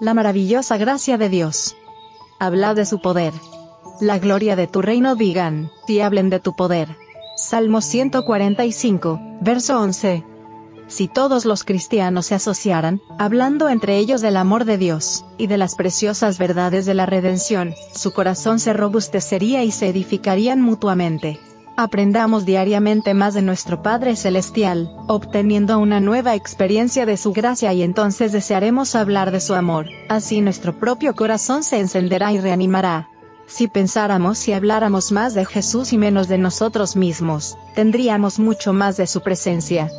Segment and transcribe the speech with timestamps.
[0.00, 1.76] la maravillosa gracia de Dios.
[2.38, 3.34] Hablad de su poder.
[4.00, 6.96] La gloria de tu reino digan, y hablen de tu poder.
[7.36, 10.24] Salmo 145, verso 11.
[10.88, 15.58] Si todos los cristianos se asociaran, hablando entre ellos del amor de Dios, y de
[15.58, 21.38] las preciosas verdades de la redención, su corazón se robustecería y se edificarían mutuamente.
[21.82, 27.82] Aprendamos diariamente más de nuestro Padre Celestial, obteniendo una nueva experiencia de su gracia y
[27.82, 33.08] entonces desearemos hablar de su amor, así nuestro propio corazón se encenderá y reanimará.
[33.46, 38.98] Si pensáramos y habláramos más de Jesús y menos de nosotros mismos, tendríamos mucho más
[38.98, 39.90] de su presencia.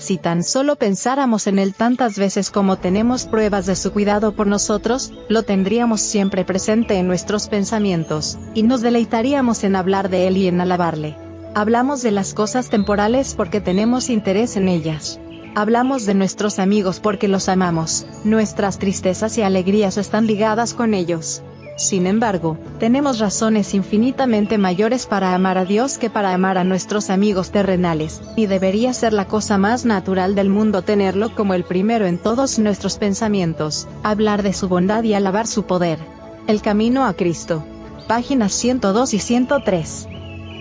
[0.00, 4.46] Si tan solo pensáramos en Él tantas veces como tenemos pruebas de su cuidado por
[4.46, 10.38] nosotros, lo tendríamos siempre presente en nuestros pensamientos, y nos deleitaríamos en hablar de Él
[10.38, 11.18] y en alabarle.
[11.54, 15.20] Hablamos de las cosas temporales porque tenemos interés en ellas.
[15.54, 21.42] Hablamos de nuestros amigos porque los amamos, nuestras tristezas y alegrías están ligadas con ellos.
[21.80, 27.08] Sin embargo, tenemos razones infinitamente mayores para amar a Dios que para amar a nuestros
[27.08, 32.04] amigos terrenales, y debería ser la cosa más natural del mundo tenerlo como el primero
[32.04, 35.98] en todos nuestros pensamientos, hablar de su bondad y alabar su poder.
[36.46, 37.64] El camino a Cristo.
[38.06, 40.08] Páginas 102 y 103.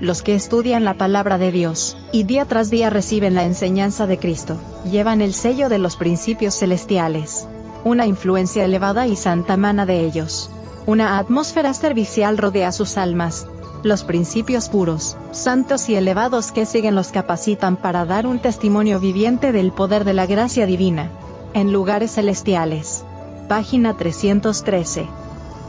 [0.00, 4.16] Los que estudian la palabra de Dios, y día tras día reciben la enseñanza de
[4.16, 7.48] Cristo, llevan el sello de los principios celestiales.
[7.82, 10.50] Una influencia elevada y santa mana de ellos.
[10.90, 13.46] Una atmósfera servicial rodea sus almas.
[13.84, 19.52] Los principios puros, santos y elevados que siguen los capacitan para dar un testimonio viviente
[19.52, 21.08] del poder de la gracia divina.
[21.54, 23.04] En lugares celestiales.
[23.48, 25.06] Página 313.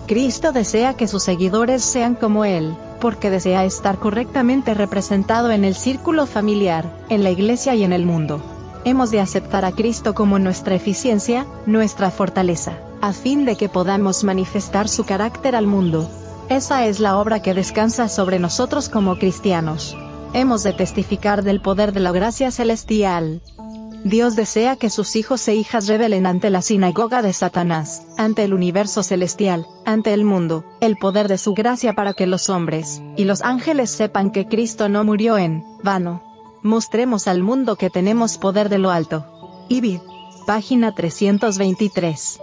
[0.07, 5.75] Cristo desea que sus seguidores sean como Él, porque desea estar correctamente representado en el
[5.75, 8.41] círculo familiar, en la iglesia y en el mundo.
[8.85, 14.23] Hemos de aceptar a Cristo como nuestra eficiencia, nuestra fortaleza a fin de que podamos
[14.23, 16.09] manifestar su carácter al mundo.
[16.49, 19.97] Esa es la obra que descansa sobre nosotros como cristianos.
[20.33, 23.41] Hemos de testificar del poder de la gracia celestial.
[24.03, 28.53] Dios desea que sus hijos e hijas revelen ante la sinagoga de Satanás, ante el
[28.53, 33.25] universo celestial, ante el mundo, el poder de su gracia para que los hombres y
[33.25, 36.23] los ángeles sepan que Cristo no murió en vano.
[36.63, 39.25] Mostremos al mundo que tenemos poder de lo alto.
[39.69, 39.99] Ibid.
[40.45, 42.39] Página 323.